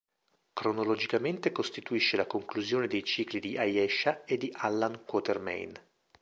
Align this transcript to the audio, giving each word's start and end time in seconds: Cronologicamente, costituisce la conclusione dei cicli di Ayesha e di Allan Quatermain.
Cronologicamente, 0.53 1.51
costituisce 1.51 2.17
la 2.17 2.25
conclusione 2.25 2.87
dei 2.87 3.03
cicli 3.03 3.39
di 3.39 3.55
Ayesha 3.55 4.23
e 4.25 4.35
di 4.37 4.49
Allan 4.51 5.03
Quatermain. 5.05 5.73